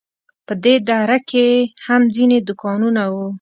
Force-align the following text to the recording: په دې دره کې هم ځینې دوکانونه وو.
په 0.47 0.53
دې 0.63 0.75
دره 0.87 1.17
کې 1.29 1.47
هم 1.85 2.01
ځینې 2.15 2.37
دوکانونه 2.47 3.01
وو. 3.13 3.25